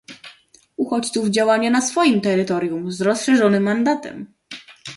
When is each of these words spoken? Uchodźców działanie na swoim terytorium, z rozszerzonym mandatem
Uchodźców 0.77 1.29
działanie 1.29 1.71
na 1.71 1.81
swoim 1.81 2.21
terytorium, 2.21 2.91
z 2.91 3.01
rozszerzonym 3.01 3.63
mandatem 3.63 4.33